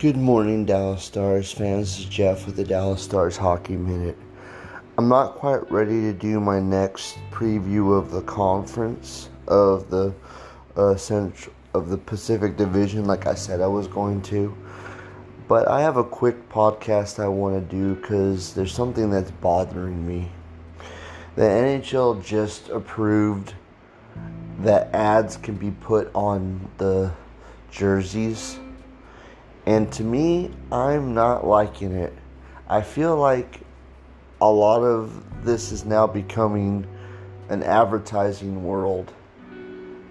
Good 0.00 0.16
morning, 0.16 0.64
Dallas 0.64 1.04
Stars 1.04 1.52
fans. 1.52 1.96
This 1.96 2.00
is 2.00 2.04
Jeff 2.06 2.46
with 2.46 2.56
the 2.56 2.64
Dallas 2.64 3.00
Stars 3.00 3.36
Hockey 3.36 3.76
Minute. 3.76 4.18
I'm 4.98 5.08
not 5.08 5.36
quite 5.36 5.70
ready 5.70 6.00
to 6.00 6.12
do 6.12 6.40
my 6.40 6.58
next 6.58 7.16
preview 7.30 7.96
of 7.96 8.10
the 8.10 8.22
conference 8.22 9.30
of 9.46 9.88
the 9.90 10.12
uh, 10.76 10.96
Central 10.96 11.54
of 11.74 11.90
the 11.90 11.96
Pacific 11.96 12.56
Division, 12.56 13.04
like 13.04 13.26
I 13.26 13.34
said 13.34 13.60
I 13.60 13.68
was 13.68 13.86
going 13.86 14.20
to. 14.22 14.52
But 15.46 15.68
I 15.68 15.80
have 15.80 15.96
a 15.96 16.04
quick 16.04 16.48
podcast 16.48 17.22
I 17.22 17.28
want 17.28 17.54
to 17.54 17.74
do 17.74 17.94
because 17.94 18.52
there's 18.52 18.74
something 18.74 19.10
that's 19.10 19.30
bothering 19.30 20.04
me. 20.04 20.28
The 21.36 21.42
NHL 21.42 22.22
just 22.22 22.68
approved 22.68 23.54
that 24.58 24.92
ads 24.92 25.36
can 25.36 25.54
be 25.54 25.70
put 25.70 26.10
on 26.16 26.68
the 26.78 27.12
jerseys 27.70 28.58
and 29.66 29.90
to 29.92 30.04
me, 30.04 30.50
I'm 30.70 31.14
not 31.14 31.46
liking 31.46 31.92
it. 31.92 32.12
I 32.68 32.82
feel 32.82 33.16
like 33.16 33.60
a 34.40 34.50
lot 34.50 34.82
of 34.82 35.44
this 35.44 35.72
is 35.72 35.84
now 35.84 36.06
becoming 36.06 36.86
an 37.48 37.62
advertising 37.62 38.64
world. 38.64 39.12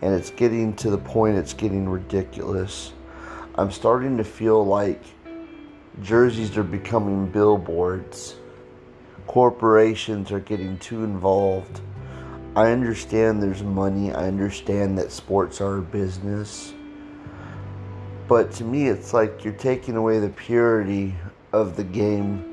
And 0.01 0.13
it's 0.13 0.31
getting 0.31 0.75
to 0.77 0.89
the 0.89 0.97
point 0.97 1.37
it's 1.37 1.53
getting 1.53 1.87
ridiculous. 1.87 2.93
I'm 3.55 3.71
starting 3.71 4.17
to 4.17 4.23
feel 4.23 4.65
like 4.65 5.01
jerseys 6.01 6.57
are 6.57 6.63
becoming 6.63 7.27
billboards. 7.27 8.35
Corporations 9.27 10.31
are 10.31 10.39
getting 10.39 10.77
too 10.79 11.03
involved. 11.03 11.79
I 12.55 12.71
understand 12.71 13.41
there's 13.41 13.63
money. 13.63 14.11
I 14.11 14.27
understand 14.27 14.97
that 14.97 15.11
sports 15.11 15.61
are 15.61 15.77
a 15.77 15.81
business. 15.81 16.73
But 18.27 18.51
to 18.53 18.63
me, 18.63 18.87
it's 18.87 19.13
like 19.13 19.43
you're 19.43 19.53
taking 19.53 19.95
away 19.95 20.19
the 20.19 20.29
purity 20.29 21.15
of 21.51 21.75
the 21.75 21.83
game. 21.83 22.49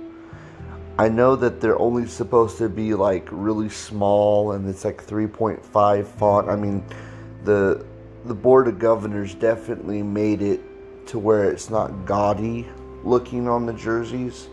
I 0.99 1.09
know 1.09 1.37
that 1.37 1.61
they're 1.61 1.79
only 1.79 2.07
supposed 2.07 2.59
to 2.59 2.69
be 2.69 2.95
like 2.95 3.29
really 3.31 3.69
small 3.69 4.53
and 4.53 4.69
it's 4.69 4.85
like 4.85 5.05
3.5 5.05 6.07
font. 6.07 6.49
I 6.49 6.57
mean, 6.57 6.85
the 7.45 7.85
the 8.27 8.35
board 8.35 8.69
of 8.69 8.79
governors 8.79 9.35
definitely 9.35 10.03
made 10.03 10.43
it 10.43 10.61
to 11.07 11.19
where 11.19 11.51
it's 11.51 11.71
not 11.71 12.05
gaudy 12.05 12.69
looking 13.03 13.49
on 13.49 13.65
the 13.65 13.73
jerseys. 13.73 14.49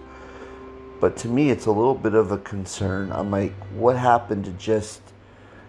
But 1.00 1.18
to 1.18 1.28
me, 1.28 1.50
it's 1.50 1.66
a 1.66 1.72
little 1.72 1.94
bit 1.94 2.14
of 2.14 2.32
a 2.32 2.38
concern. 2.40 3.12
I'm 3.12 3.30
like, 3.30 3.54
what 3.74 3.98
happened 3.98 4.46
to 4.46 4.52
just 4.52 5.02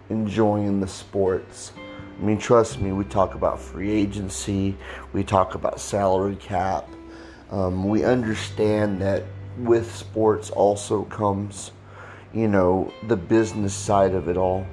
enjoying 0.09 0.81
the 0.81 0.87
sports? 0.87 1.73
I 2.19 2.25
mean, 2.25 2.39
trust 2.39 2.81
me, 2.81 2.91
we 2.91 3.05
talk 3.05 3.35
about 3.35 3.61
free 3.61 3.93
agency, 3.93 4.77
we 5.13 5.23
talk 5.23 5.55
about 5.55 5.79
salary 5.79 6.35
cap. 6.37 6.89
Um, 7.51 7.89
we 7.89 8.05
understand 8.05 9.01
that 9.01 9.23
with 9.57 9.95
sports 9.95 10.51
also 10.51 11.05
comes, 11.05 11.71
you 12.35 12.49
know, 12.49 12.93
the 13.07 13.17
business 13.17 13.73
side 13.73 14.15
of 14.15 14.29
it 14.29 14.37
all. 14.37 14.67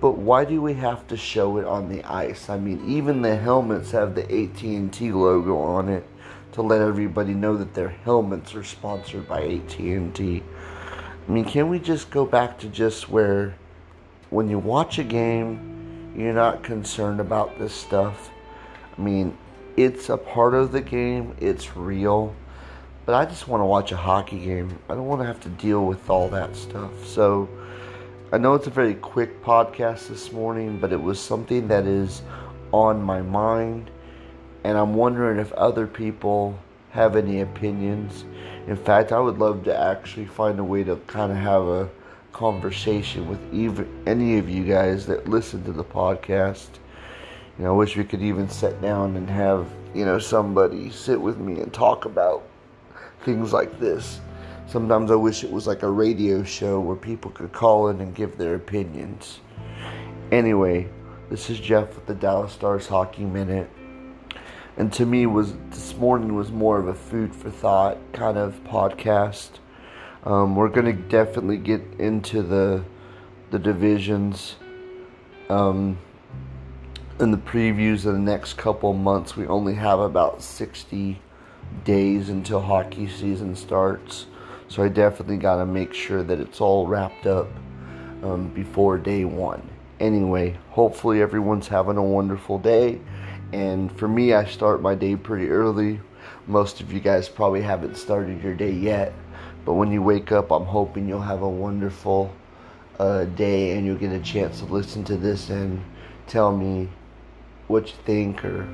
But 0.00 0.18
why 0.18 0.44
do 0.44 0.60
we 0.60 0.74
have 0.74 1.06
to 1.08 1.16
show 1.16 1.58
it 1.58 1.66
on 1.66 1.88
the 1.88 2.02
ice? 2.04 2.48
I 2.48 2.58
mean, 2.58 2.82
even 2.88 3.22
the 3.22 3.36
helmets 3.36 3.92
have 3.92 4.14
the 4.14 4.24
AT&T 4.24 5.12
logo 5.12 5.56
on 5.56 5.88
it 5.88 6.06
to 6.52 6.62
let 6.62 6.80
everybody 6.80 7.32
know 7.32 7.56
that 7.56 7.74
their 7.74 7.90
helmets 7.90 8.54
are 8.56 8.64
sponsored 8.64 9.28
by 9.28 9.42
AT&T. 9.42 10.42
I 11.28 11.30
mean, 11.30 11.44
can 11.44 11.68
we 11.68 11.78
just 11.78 12.10
go 12.10 12.26
back 12.26 12.58
to 12.58 12.68
just 12.68 13.08
where 13.08 13.54
when 14.30 14.48
you 14.48 14.58
watch 14.58 14.98
a 14.98 15.04
game 15.04 15.79
you're 16.16 16.32
not 16.32 16.62
concerned 16.62 17.20
about 17.20 17.58
this 17.58 17.72
stuff. 17.72 18.30
I 18.96 19.00
mean, 19.00 19.36
it's 19.76 20.08
a 20.08 20.16
part 20.16 20.54
of 20.54 20.72
the 20.72 20.80
game, 20.80 21.34
it's 21.40 21.76
real. 21.76 22.34
But 23.06 23.14
I 23.14 23.24
just 23.24 23.48
want 23.48 23.60
to 23.60 23.64
watch 23.64 23.92
a 23.92 23.96
hockey 23.96 24.38
game. 24.38 24.78
I 24.88 24.94
don't 24.94 25.06
want 25.06 25.20
to 25.22 25.26
have 25.26 25.40
to 25.40 25.48
deal 25.48 25.86
with 25.86 26.10
all 26.10 26.28
that 26.28 26.54
stuff. 26.54 27.06
So 27.06 27.48
I 28.32 28.38
know 28.38 28.54
it's 28.54 28.66
a 28.66 28.70
very 28.70 28.94
quick 28.94 29.42
podcast 29.42 30.08
this 30.08 30.32
morning, 30.32 30.78
but 30.78 30.92
it 30.92 31.02
was 31.02 31.18
something 31.18 31.66
that 31.68 31.86
is 31.86 32.22
on 32.72 33.02
my 33.02 33.22
mind. 33.22 33.90
And 34.64 34.76
I'm 34.76 34.94
wondering 34.94 35.38
if 35.38 35.52
other 35.54 35.86
people 35.86 36.58
have 36.90 37.16
any 37.16 37.40
opinions. 37.40 38.24
In 38.66 38.76
fact, 38.76 39.12
I 39.12 39.18
would 39.18 39.38
love 39.38 39.64
to 39.64 39.76
actually 39.76 40.26
find 40.26 40.58
a 40.58 40.64
way 40.64 40.84
to 40.84 40.96
kind 41.06 41.32
of 41.32 41.38
have 41.38 41.62
a 41.62 41.88
conversation 42.32 43.28
with 43.28 43.40
even 43.52 43.88
any 44.06 44.38
of 44.38 44.48
you 44.48 44.64
guys 44.64 45.06
that 45.06 45.28
listen 45.28 45.64
to 45.64 45.72
the 45.72 45.84
podcast. 45.84 46.68
You 47.58 47.64
know, 47.64 47.74
I 47.74 47.76
wish 47.76 47.96
we 47.96 48.04
could 48.04 48.22
even 48.22 48.48
sit 48.48 48.80
down 48.80 49.16
and 49.16 49.28
have, 49.28 49.66
you 49.94 50.04
know, 50.04 50.18
somebody 50.18 50.90
sit 50.90 51.20
with 51.20 51.38
me 51.38 51.60
and 51.60 51.72
talk 51.72 52.04
about 52.04 52.42
things 53.24 53.52
like 53.52 53.78
this. 53.78 54.20
Sometimes 54.66 55.10
I 55.10 55.16
wish 55.16 55.42
it 55.44 55.50
was 55.50 55.66
like 55.66 55.82
a 55.82 55.90
radio 55.90 56.44
show 56.44 56.80
where 56.80 56.96
people 56.96 57.30
could 57.32 57.52
call 57.52 57.88
in 57.88 58.00
and 58.00 58.14
give 58.14 58.38
their 58.38 58.54
opinions. 58.54 59.40
Anyway, 60.30 60.88
this 61.28 61.50
is 61.50 61.58
Jeff 61.58 61.94
with 61.96 62.06
the 62.06 62.14
Dallas 62.14 62.52
Stars 62.52 62.86
Hockey 62.86 63.24
Minute. 63.24 63.68
And 64.76 64.92
to 64.94 65.04
me 65.04 65.26
was 65.26 65.54
this 65.70 65.96
morning 65.96 66.34
was 66.36 66.50
more 66.50 66.78
of 66.78 66.86
a 66.86 66.94
food 66.94 67.34
for 67.34 67.50
thought 67.50 67.98
kind 68.12 68.38
of 68.38 68.62
podcast. 68.64 69.50
Um, 70.24 70.54
we're 70.54 70.68
gonna 70.68 70.92
definitely 70.92 71.56
get 71.56 71.82
into 71.98 72.42
the 72.42 72.84
the 73.50 73.58
divisions 73.58 74.56
um, 75.48 75.98
in 77.18 77.30
the 77.30 77.38
previews 77.38 78.06
of 78.06 78.12
the 78.12 78.18
next 78.18 78.54
couple 78.54 78.92
months. 78.92 79.36
We 79.36 79.46
only 79.46 79.74
have 79.74 79.98
about 79.98 80.42
sixty 80.42 81.20
days 81.84 82.28
until 82.28 82.60
hockey 82.60 83.08
season 83.08 83.56
starts, 83.56 84.26
so 84.68 84.82
I 84.82 84.88
definitely 84.88 85.38
got 85.38 85.56
to 85.56 85.66
make 85.66 85.94
sure 85.94 86.22
that 86.22 86.38
it's 86.38 86.60
all 86.60 86.86
wrapped 86.86 87.26
up 87.26 87.48
um, 88.22 88.48
before 88.48 88.98
day 88.98 89.24
one. 89.24 89.68
Anyway, 90.00 90.56
hopefully 90.70 91.22
everyone's 91.22 91.68
having 91.68 91.96
a 91.96 92.02
wonderful 92.02 92.58
day. 92.58 93.00
And 93.52 93.90
for 93.98 94.08
me, 94.08 94.32
I 94.32 94.44
start 94.44 94.80
my 94.80 94.94
day 94.94 95.16
pretty 95.16 95.48
early. 95.48 96.00
Most 96.46 96.80
of 96.80 96.92
you 96.92 97.00
guys 97.00 97.28
probably 97.28 97.62
haven't 97.62 97.96
started 97.96 98.42
your 98.42 98.54
day 98.54 98.72
yet. 98.72 99.12
But 99.64 99.74
when 99.74 99.90
you 99.92 100.02
wake 100.02 100.32
up, 100.32 100.50
I'm 100.50 100.64
hoping 100.64 101.08
you'll 101.08 101.20
have 101.20 101.42
a 101.42 101.48
wonderful 101.48 102.32
uh, 102.98 103.24
day 103.24 103.76
and 103.76 103.86
you'll 103.86 103.96
get 103.96 104.12
a 104.12 104.20
chance 104.20 104.60
to 104.60 104.66
listen 104.66 105.04
to 105.04 105.16
this 105.16 105.50
and 105.50 105.82
tell 106.26 106.56
me 106.56 106.88
what 107.66 107.88
you 107.88 107.94
think 108.04 108.44
or 108.44 108.68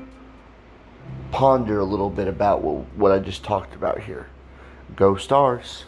ponder 1.31 1.79
a 1.79 1.85
little 1.85 2.09
bit 2.09 2.27
about 2.27 2.61
what, 2.61 2.85
what 2.95 3.11
I 3.11 3.19
just 3.19 3.43
talked 3.43 3.75
about 3.75 4.01
here. 4.01 4.27
Go 4.95 5.15
Stars! 5.15 5.85